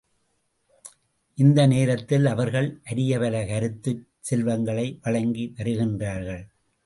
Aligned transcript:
இந்த 1.37 1.65
நோக்கில் 1.67 2.25
அவர்கள் 2.25 2.81
அரிய 2.83 3.19
பல 3.19 3.43
கருத்துச் 3.45 4.07
செல்வங்களை 4.19 4.99
வழங்கி 5.01 5.53
வருகின்றார்கள். 5.57 6.43